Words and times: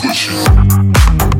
push 0.00 0.28
it. 0.30 1.37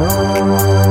Música 0.00 0.89